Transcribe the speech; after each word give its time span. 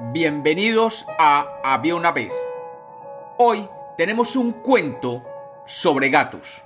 Bienvenidos 0.00 1.06
a 1.20 1.46
Había 1.62 1.94
una 1.94 2.10
vez. 2.10 2.34
Hoy 3.38 3.68
tenemos 3.96 4.34
un 4.34 4.50
cuento 4.50 5.22
sobre 5.66 6.10
gatos. 6.10 6.64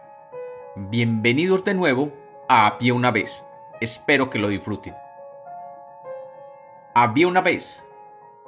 Bienvenidos 0.75 1.63
de 1.63 1.75
nuevo 1.75 2.11
a 2.49 2.67
Había 2.67 2.95
una 2.95 3.11
vez. 3.11 3.45
Espero 3.83 4.31
que 4.31 4.39
lo 4.39 4.49
disfruten. 4.49 4.97
Había 6.95 7.29
una 7.29 7.43
vez. 7.43 7.85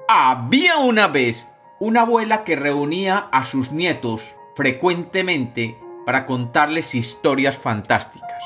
Había 0.08 0.78
una 0.78 1.08
vez 1.08 1.46
una 1.78 2.00
abuela 2.00 2.42
que 2.42 2.56
reunía 2.56 3.28
a 3.32 3.44
sus 3.44 3.72
nietos 3.72 4.34
frecuentemente 4.54 5.78
para 6.06 6.24
contarles 6.24 6.94
historias 6.94 7.58
fantásticas. 7.58 8.42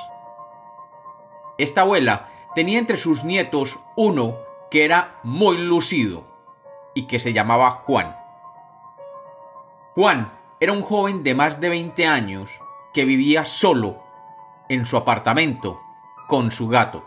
Esta 1.58 1.82
abuela 1.82 2.26
tenía 2.56 2.80
entre 2.80 2.96
sus 2.96 3.22
nietos 3.22 3.78
uno 3.94 4.43
que 4.74 4.84
era 4.84 5.20
muy 5.22 5.56
lucido 5.58 6.24
y 6.94 7.02
que 7.06 7.20
se 7.20 7.32
llamaba 7.32 7.82
Juan. 7.84 8.16
Juan 9.94 10.32
era 10.58 10.72
un 10.72 10.82
joven 10.82 11.22
de 11.22 11.32
más 11.32 11.60
de 11.60 11.68
20 11.68 12.08
años 12.08 12.50
que 12.92 13.04
vivía 13.04 13.44
solo 13.44 14.02
en 14.68 14.84
su 14.84 14.96
apartamento 14.96 15.80
con 16.26 16.50
su 16.50 16.66
gato 16.66 17.04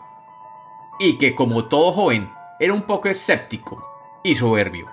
y 0.98 1.18
que 1.18 1.34
como 1.34 1.66
todo 1.66 1.92
joven 1.92 2.32
era 2.58 2.72
un 2.72 2.84
poco 2.84 3.10
escéptico 3.10 3.86
y 4.22 4.34
soberbio. 4.34 4.86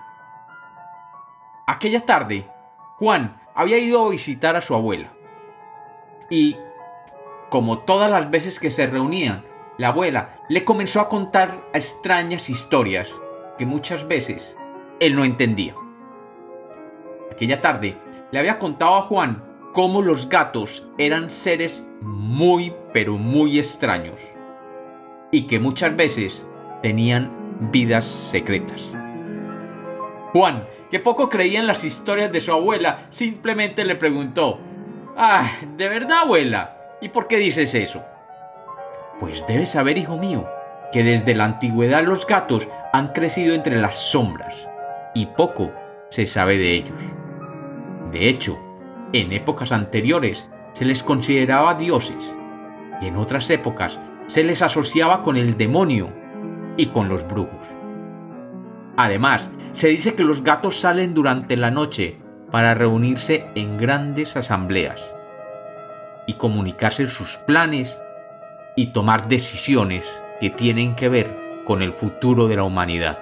Aquella 1.68 2.06
tarde, 2.06 2.52
Juan 2.98 3.42
había 3.56 3.78
ido 3.78 4.06
a 4.06 4.10
visitar 4.10 4.58
a 4.58 4.62
su 4.62 4.76
abuela 4.76 5.14
y, 6.30 6.58
como 7.50 7.80
todas 7.80 8.12
las 8.12 8.30
veces 8.30 8.60
que 8.60 8.70
se 8.70 8.86
reunían, 8.86 9.46
la 9.78 9.90
abuela 9.90 10.40
le 10.50 10.64
comenzó 10.64 11.02
a 11.02 11.10
contar 11.10 11.70
extrañas 11.74 12.50
historias 12.50 13.14
que 13.58 13.66
muchas 13.66 14.08
veces 14.08 14.56
él 15.00 15.16
no 15.16 15.24
entendía. 15.24 15.76
Aquella 17.32 17.62
tarde 17.62 17.98
le 18.32 18.40
había 18.40 18.60
contado 18.60 18.96
a 18.96 19.02
Juan 19.02 19.44
cómo 19.74 20.02
los 20.02 20.30
gatos 20.30 20.88
eran 20.98 21.30
seres 21.30 21.88
muy 22.02 22.74
pero 22.94 23.18
muy 23.18 23.60
extraños 23.60 24.20
y 25.32 25.48
que 25.48 25.60
muchas 25.60 25.96
veces 25.96 26.48
tenían 26.82 27.70
vidas 27.72 28.06
secretas. 28.06 28.90
Juan, 30.32 30.68
que 30.90 31.00
poco 31.00 31.30
creía 31.30 31.60
en 31.60 31.68
las 31.68 31.84
historias 31.84 32.32
de 32.32 32.42
su 32.42 32.52
abuela, 32.52 33.08
simplemente 33.10 33.84
le 33.84 33.96
preguntó, 33.96 34.60
Ah, 35.18 35.50
¿de 35.78 35.88
verdad, 35.88 36.20
abuela? 36.20 36.78
¿Y 37.02 37.10
por 37.10 37.28
qué 37.28 37.38
dices 37.38 37.74
eso? 37.74 38.04
Pues 39.20 39.46
debes 39.48 39.72
saber, 39.72 39.98
hijo 39.98 40.18
mío, 40.18 40.48
que 40.92 41.04
desde 41.04 41.36
la 41.36 41.46
antigüedad 41.46 42.04
los 42.04 42.28
gatos 42.28 42.68
han 42.94 43.10
crecido 43.10 43.54
entre 43.54 43.80
las 43.80 43.96
sombras 43.96 44.68
y 45.14 45.28
poco 45.28 45.74
se 46.10 46.26
sabe 46.26 46.58
de 46.58 46.74
ellos. 46.74 47.02
De 48.12 48.30
hecho, 48.30 48.60
en 49.14 49.32
épocas 49.32 49.72
anteriores 49.72 50.48
se 50.74 50.86
les 50.86 51.04
consideraba 51.04 51.76
dioses 51.76 52.36
y 53.02 53.08
en 53.08 53.18
otras 53.18 53.50
épocas 53.50 54.00
se 54.28 54.44
les 54.44 54.62
asociaba 54.62 55.24
con 55.24 55.38
el 55.38 55.58
demonio 55.58 56.10
y 56.78 56.88
con 56.88 57.10
los 57.10 57.28
brujos. 57.28 57.66
Además, 58.98 59.52
se 59.74 59.88
dice 59.88 60.16
que 60.16 60.24
los 60.24 60.44
gatos 60.44 60.80
salen 60.80 61.14
durante 61.14 61.58
la 61.58 61.72
noche 61.72 62.18
para 62.52 62.74
reunirse 62.74 63.48
en 63.56 63.78
grandes 63.78 64.38
asambleas 64.38 65.02
y 66.28 66.34
comunicarse 66.34 67.08
sus 67.08 67.38
planes 67.46 68.00
y 68.76 68.88
tomar 68.88 69.28
decisiones 69.28 70.06
que 70.40 70.50
tienen 70.50 70.96
que 70.96 71.10
ver 71.10 71.64
con 71.64 71.82
el 71.82 71.94
futuro 71.94 72.48
de 72.48 72.58
la 72.58 72.64
humanidad. 72.64 73.20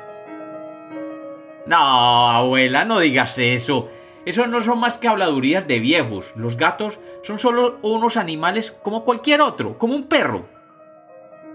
No, 1.66 1.78
abuela, 1.78 2.86
no 2.86 3.00
digas 3.00 3.38
eso. 3.38 3.90
Eso 4.26 4.48
no 4.48 4.62
son 4.62 4.80
más 4.80 4.98
que 4.98 5.08
habladurías 5.08 5.68
de 5.68 5.80
viejos. 5.80 6.34
Los 6.36 6.58
gatos 6.58 7.00
son 7.24 7.40
solo 7.40 7.80
unos 7.82 8.18
animales 8.18 8.72
como 8.72 9.04
cualquier 9.04 9.42
otro, 9.42 9.78
como 9.78 9.96
un 9.96 10.08
perro. 10.08 10.46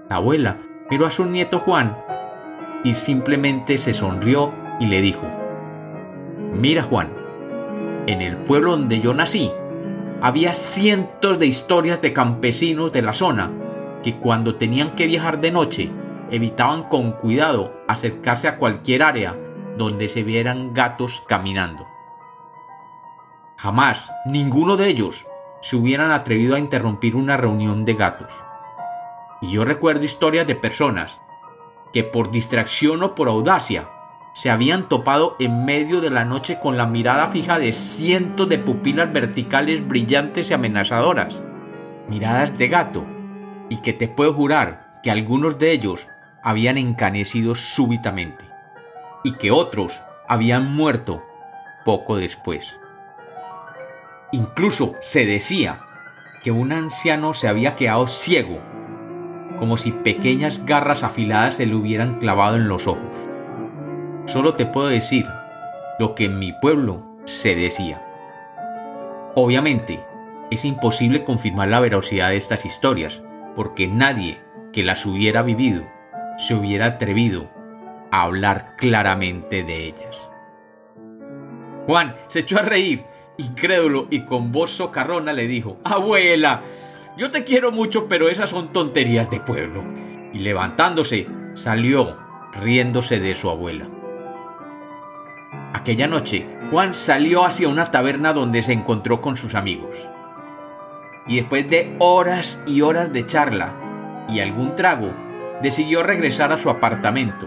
La 0.08 0.16
abuela 0.16 0.58
miró 0.90 1.06
a 1.06 1.10
su 1.10 1.24
nieto 1.24 1.60
Juan 1.60 1.96
y 2.84 2.94
simplemente 2.94 3.76
se 3.78 3.92
sonrió 3.92 4.52
y 4.80 4.86
le 4.86 5.02
dijo, 5.02 5.26
Mira 6.52 6.82
Juan, 6.82 7.12
en 8.06 8.22
el 8.22 8.36
pueblo 8.36 8.72
donde 8.72 9.00
yo 9.00 9.12
nací, 9.12 9.50
había 10.22 10.54
cientos 10.54 11.38
de 11.38 11.46
historias 11.46 12.00
de 12.00 12.12
campesinos 12.12 12.92
de 12.92 13.02
la 13.02 13.12
zona 13.12 13.50
que 14.02 14.16
cuando 14.16 14.56
tenían 14.56 14.94
que 14.94 15.06
viajar 15.06 15.40
de 15.40 15.50
noche 15.50 15.90
evitaban 16.30 16.84
con 16.84 17.12
cuidado 17.12 17.72
acercarse 17.88 18.48
a 18.48 18.56
cualquier 18.56 19.02
área 19.02 19.36
donde 19.76 20.08
se 20.08 20.22
vieran 20.22 20.74
gatos 20.74 21.22
caminando. 21.26 21.86
Jamás 23.56 24.12
ninguno 24.26 24.76
de 24.76 24.88
ellos 24.88 25.26
se 25.60 25.76
hubieran 25.76 26.12
atrevido 26.12 26.54
a 26.54 26.58
interrumpir 26.58 27.16
una 27.16 27.36
reunión 27.36 27.84
de 27.84 27.94
gatos. 27.94 28.32
Y 29.40 29.50
yo 29.52 29.64
recuerdo 29.64 30.04
historias 30.04 30.46
de 30.46 30.54
personas 30.54 31.20
que 31.92 32.04
por 32.04 32.30
distracción 32.30 33.02
o 33.02 33.14
por 33.14 33.28
audacia 33.28 33.88
se 34.32 34.50
habían 34.50 34.88
topado 34.88 35.34
en 35.40 35.64
medio 35.64 36.00
de 36.00 36.10
la 36.10 36.24
noche 36.24 36.60
con 36.60 36.76
la 36.76 36.86
mirada 36.86 37.28
fija 37.28 37.58
de 37.58 37.72
cientos 37.72 38.48
de 38.48 38.58
pupilas 38.58 39.12
verticales 39.12 39.86
brillantes 39.86 40.50
y 40.50 40.54
amenazadoras, 40.54 41.42
miradas 42.08 42.56
de 42.56 42.68
gato, 42.68 43.04
y 43.68 43.78
que 43.78 43.92
te 43.92 44.08
puedo 44.08 44.32
jurar 44.32 45.00
que 45.02 45.10
algunos 45.10 45.58
de 45.58 45.72
ellos 45.72 46.08
habían 46.42 46.78
encanecido 46.78 47.54
súbitamente, 47.54 48.44
y 49.24 49.32
que 49.32 49.50
otros 49.50 50.00
habían 50.26 50.74
muerto 50.74 51.24
poco 51.84 52.16
después. 52.16 52.78
Incluso 54.32 54.94
se 55.00 55.24
decía 55.24 55.80
que 56.42 56.50
un 56.50 56.72
anciano 56.72 57.34
se 57.34 57.48
había 57.48 57.76
quedado 57.76 58.06
ciego, 58.06 58.60
como 59.58 59.76
si 59.76 59.90
pequeñas 59.90 60.64
garras 60.64 61.02
afiladas 61.02 61.56
se 61.56 61.66
le 61.66 61.74
hubieran 61.74 62.18
clavado 62.18 62.56
en 62.56 62.68
los 62.68 62.86
ojos. 62.86 63.16
Solo 64.26 64.54
te 64.54 64.66
puedo 64.66 64.88
decir 64.88 65.26
lo 65.98 66.14
que 66.14 66.26
en 66.26 66.38
mi 66.38 66.52
pueblo 66.52 67.04
se 67.24 67.54
decía. 67.54 68.02
Obviamente, 69.34 70.04
es 70.50 70.64
imposible 70.64 71.24
confirmar 71.24 71.68
la 71.68 71.80
veracidad 71.80 72.30
de 72.30 72.36
estas 72.36 72.64
historias, 72.64 73.22
porque 73.58 73.88
nadie 73.88 74.38
que 74.72 74.84
las 74.84 75.04
hubiera 75.04 75.42
vivido 75.42 75.84
se 76.36 76.54
hubiera 76.54 76.86
atrevido 76.86 77.50
a 78.12 78.22
hablar 78.22 78.76
claramente 78.76 79.64
de 79.64 79.86
ellas. 79.88 80.30
Juan 81.84 82.14
se 82.28 82.38
echó 82.38 82.60
a 82.60 82.62
reír, 82.62 83.02
incrédulo, 83.36 84.06
y 84.10 84.20
con 84.20 84.52
voz 84.52 84.70
socarrona 84.70 85.32
le 85.32 85.48
dijo, 85.48 85.78
Abuela, 85.82 86.62
yo 87.16 87.32
te 87.32 87.42
quiero 87.42 87.72
mucho, 87.72 88.06
pero 88.06 88.28
esas 88.28 88.50
son 88.50 88.72
tonterías 88.72 89.28
de 89.28 89.40
pueblo. 89.40 89.82
Y 90.32 90.38
levantándose, 90.38 91.26
salió, 91.54 92.16
riéndose 92.52 93.18
de 93.18 93.34
su 93.34 93.50
abuela. 93.50 93.88
Aquella 95.72 96.06
noche, 96.06 96.46
Juan 96.70 96.94
salió 96.94 97.44
hacia 97.44 97.68
una 97.68 97.90
taberna 97.90 98.32
donde 98.32 98.62
se 98.62 98.72
encontró 98.72 99.20
con 99.20 99.36
sus 99.36 99.56
amigos. 99.56 99.96
Y 101.28 101.36
después 101.36 101.68
de 101.68 101.94
horas 101.98 102.62
y 102.66 102.80
horas 102.80 103.12
de 103.12 103.26
charla 103.26 103.74
y 104.28 104.40
algún 104.40 104.74
trago, 104.74 105.12
decidió 105.62 106.02
regresar 106.02 106.52
a 106.52 106.58
su 106.58 106.70
apartamento. 106.70 107.46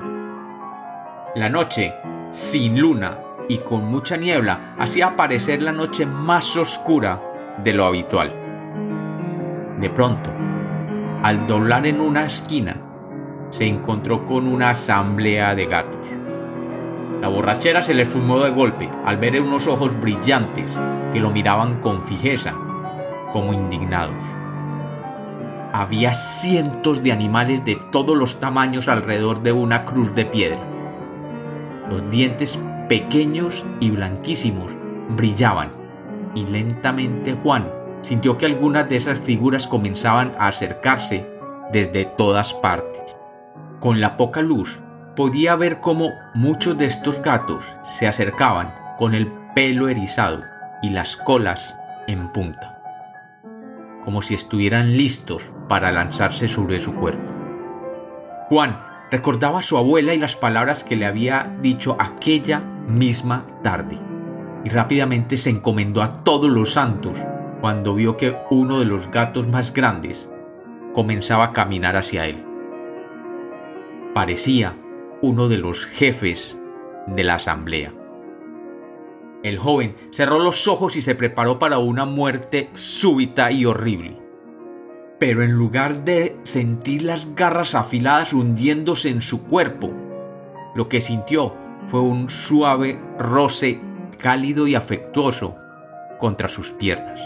La 1.35 1.49
noche, 1.49 1.93
sin 2.31 2.79
luna 2.79 3.17
y 3.47 3.59
con 3.59 3.85
mucha 3.85 4.17
niebla, 4.17 4.75
hacía 4.77 5.07
aparecer 5.07 5.61
la 5.61 5.71
noche 5.71 6.05
más 6.05 6.55
oscura 6.57 7.21
de 7.63 7.73
lo 7.73 7.85
habitual. 7.85 8.33
De 9.79 9.89
pronto, 9.89 10.29
al 11.23 11.47
doblar 11.47 11.85
en 11.85 11.99
una 11.99 12.25
esquina, 12.25 12.77
se 13.49 13.65
encontró 13.65 14.25
con 14.25 14.47
una 14.47 14.71
asamblea 14.71 15.55
de 15.55 15.65
gatos. 15.65 16.07
La 17.21 17.27
borrachera 17.27 17.83
se 17.83 17.93
le 17.93 18.05
fumó 18.05 18.39
de 18.43 18.49
golpe 18.49 18.89
al 19.05 19.17
ver 19.17 19.39
unos 19.41 19.67
ojos 19.67 19.99
brillantes 19.99 20.81
que 21.13 21.19
lo 21.19 21.29
miraban 21.29 21.79
con 21.81 22.03
fijeza, 22.03 22.55
como 23.31 23.53
indignados. 23.53 24.23
Había 25.73 26.13
cientos 26.13 27.01
de 27.01 27.11
animales 27.11 27.63
de 27.63 27.75
todos 27.91 28.17
los 28.17 28.39
tamaños 28.39 28.87
alrededor 28.87 29.41
de 29.41 29.53
una 29.53 29.83
cruz 29.85 30.13
de 30.13 30.25
piedra. 30.25 30.59
Los 31.89 32.09
dientes 32.09 32.59
pequeños 32.89 33.65
y 33.79 33.91
blanquísimos 33.91 34.71
brillaban 35.09 35.71
y 36.35 36.45
lentamente 36.45 37.37
Juan 37.41 37.69
sintió 38.01 38.37
que 38.37 38.45
algunas 38.45 38.89
de 38.89 38.97
esas 38.97 39.19
figuras 39.19 39.67
comenzaban 39.67 40.33
a 40.37 40.47
acercarse 40.47 41.27
desde 41.71 42.05
todas 42.05 42.53
partes. 42.53 43.15
Con 43.79 44.01
la 44.01 44.17
poca 44.17 44.41
luz 44.41 44.79
podía 45.15 45.55
ver 45.55 45.79
cómo 45.79 46.11
muchos 46.33 46.77
de 46.77 46.85
estos 46.85 47.21
gatos 47.21 47.63
se 47.83 48.07
acercaban 48.07 48.73
con 48.97 49.15
el 49.15 49.31
pelo 49.55 49.89
erizado 49.89 50.43
y 50.81 50.89
las 50.89 51.17
colas 51.17 51.75
en 52.07 52.29
punta, 52.29 52.70
como 54.05 54.21
si 54.21 54.33
estuvieran 54.33 54.97
listos 54.97 55.43
para 55.67 55.91
lanzarse 55.91 56.47
sobre 56.47 56.79
su 56.79 56.93
cuerpo. 56.95 57.23
Juan 58.49 58.91
Recordaba 59.11 59.59
a 59.59 59.61
su 59.61 59.77
abuela 59.77 60.13
y 60.13 60.19
las 60.19 60.37
palabras 60.37 60.85
que 60.85 60.95
le 60.95 61.05
había 61.05 61.53
dicho 61.61 61.97
aquella 61.99 62.61
misma 62.61 63.45
tarde. 63.61 63.99
Y 64.63 64.69
rápidamente 64.69 65.37
se 65.37 65.49
encomendó 65.49 66.01
a 66.01 66.23
todos 66.23 66.49
los 66.49 66.71
santos 66.71 67.17
cuando 67.59 67.93
vio 67.93 68.15
que 68.15 68.37
uno 68.49 68.79
de 68.79 68.85
los 68.85 69.11
gatos 69.11 69.49
más 69.49 69.73
grandes 69.73 70.29
comenzaba 70.93 71.43
a 71.43 71.51
caminar 71.51 71.97
hacia 71.97 72.25
él. 72.25 72.45
Parecía 74.13 74.77
uno 75.21 75.49
de 75.49 75.57
los 75.57 75.85
jefes 75.85 76.57
de 77.05 77.23
la 77.25 77.35
asamblea. 77.35 77.91
El 79.43 79.57
joven 79.57 79.95
cerró 80.11 80.37
los 80.37 80.67
ojos 80.67 80.95
y 80.95 81.01
se 81.01 81.15
preparó 81.15 81.57
para 81.57 81.79
una 81.79 82.05
muerte 82.05 82.69
súbita 82.73 83.51
y 83.51 83.65
horrible. 83.65 84.17
Pero 85.19 85.43
en 85.43 85.53
lugar 85.53 86.03
de 86.03 86.37
sentir 86.43 87.01
las 87.03 87.33
garras 87.35 87.73
afiladas 87.73 88.33
hundiéndose 88.33 89.09
en 89.09 89.21
su 89.21 89.43
cuerpo, 89.43 89.91
lo 90.75 90.87
que 90.89 91.01
sintió 91.01 91.55
fue 91.87 92.01
un 92.01 92.29
suave 92.29 92.99
roce 93.17 93.79
cálido 94.19 94.67
y 94.67 94.75
afectuoso 94.75 95.55
contra 96.19 96.47
sus 96.47 96.71
piernas. 96.71 97.19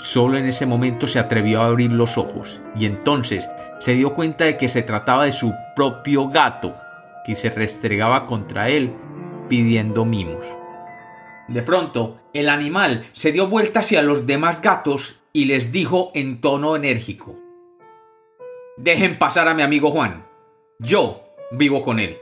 Solo 0.00 0.38
en 0.38 0.46
ese 0.46 0.64
momento 0.64 1.06
se 1.08 1.18
atrevió 1.18 1.60
a 1.60 1.66
abrir 1.66 1.92
los 1.92 2.16
ojos 2.16 2.60
y 2.74 2.86
entonces 2.86 3.48
se 3.80 3.92
dio 3.94 4.14
cuenta 4.14 4.44
de 4.44 4.56
que 4.56 4.68
se 4.68 4.82
trataba 4.82 5.24
de 5.24 5.32
su 5.32 5.52
propio 5.74 6.28
gato, 6.28 6.74
que 7.24 7.34
se 7.34 7.50
restregaba 7.50 8.24
contra 8.24 8.68
él 8.68 8.94
pidiendo 9.48 10.04
mimos. 10.04 10.44
De 11.48 11.62
pronto, 11.62 12.20
el 12.34 12.48
animal 12.48 13.06
se 13.12 13.32
dio 13.32 13.48
vuelta 13.48 13.80
hacia 13.80 14.02
los 14.02 14.26
demás 14.26 14.60
gatos 14.60 15.16
y 15.32 15.46
les 15.46 15.72
dijo 15.72 16.10
en 16.14 16.40
tono 16.40 16.76
enérgico, 16.76 17.36
Dejen 18.76 19.18
pasar 19.18 19.48
a 19.48 19.54
mi 19.54 19.62
amigo 19.62 19.90
Juan. 19.90 20.24
Yo 20.78 21.24
vivo 21.50 21.82
con 21.82 21.98
él. 21.98 22.18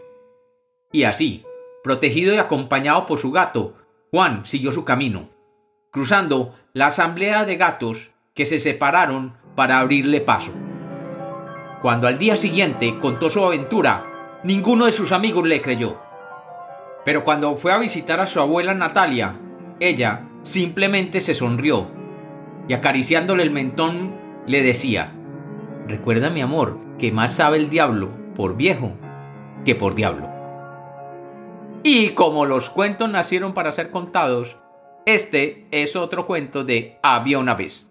Y 0.90 1.02
así, 1.02 1.44
protegido 1.84 2.32
y 2.32 2.38
acompañado 2.38 3.04
por 3.04 3.18
su 3.18 3.30
gato, 3.30 3.74
Juan 4.10 4.46
siguió 4.46 4.72
su 4.72 4.84
camino, 4.84 5.28
cruzando 5.90 6.54
la 6.72 6.86
asamblea 6.86 7.44
de 7.44 7.56
gatos 7.56 8.10
que 8.32 8.46
se 8.46 8.60
separaron 8.60 9.36
para 9.54 9.80
abrirle 9.80 10.20
paso. 10.20 10.52
Cuando 11.82 12.08
al 12.08 12.16
día 12.16 12.36
siguiente 12.36 12.98
contó 13.00 13.28
su 13.28 13.44
aventura, 13.44 14.40
ninguno 14.44 14.86
de 14.86 14.92
sus 14.92 15.12
amigos 15.12 15.46
le 15.46 15.60
creyó. 15.60 16.00
Pero 17.06 17.22
cuando 17.22 17.56
fue 17.56 17.72
a 17.72 17.78
visitar 17.78 18.18
a 18.18 18.26
su 18.26 18.40
abuela 18.40 18.74
Natalia, 18.74 19.38
ella 19.78 20.28
simplemente 20.42 21.20
se 21.20 21.34
sonrió 21.34 21.86
y 22.66 22.74
acariciándole 22.74 23.44
el 23.44 23.52
mentón 23.52 24.16
le 24.46 24.62
decía, 24.62 25.12
Recuerda 25.86 26.30
mi 26.30 26.40
amor, 26.40 26.80
que 26.98 27.12
más 27.12 27.32
sabe 27.32 27.58
el 27.58 27.70
diablo 27.70 28.10
por 28.34 28.56
viejo 28.56 28.92
que 29.64 29.76
por 29.76 29.94
diablo. 29.94 30.28
Y 31.84 32.10
como 32.10 32.44
los 32.44 32.70
cuentos 32.70 33.08
nacieron 33.08 33.54
para 33.54 33.70
ser 33.70 33.92
contados, 33.92 34.58
este 35.04 35.68
es 35.70 35.94
otro 35.94 36.26
cuento 36.26 36.64
de 36.64 36.98
Había 37.04 37.38
una 37.38 37.54
vez. 37.54 37.85